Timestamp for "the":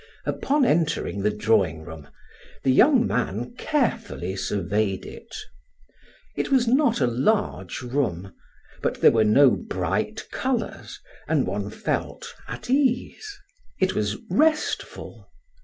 1.21-1.29, 2.63-2.71